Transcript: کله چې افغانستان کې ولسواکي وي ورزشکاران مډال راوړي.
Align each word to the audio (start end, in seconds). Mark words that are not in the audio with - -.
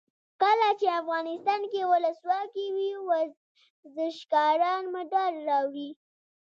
کله 0.41 0.67
چې 0.79 0.87
افغانستان 1.01 1.61
کې 1.71 1.89
ولسواکي 1.91 2.67
وي 2.75 2.91
ورزشکاران 3.09 4.83
مډال 4.93 5.33
راوړي. 5.49 5.89